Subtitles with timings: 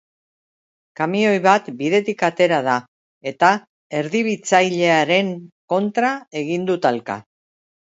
[0.99, 2.79] Kamioi bat bidetik atera da,
[3.33, 3.51] eta
[4.01, 5.31] erdibitzailearen
[5.77, 6.13] kontra
[6.45, 7.23] egin du talka.